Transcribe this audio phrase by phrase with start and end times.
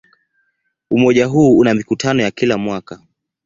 [0.91, 3.01] Umoja huu una mikutano ya kila mwaka.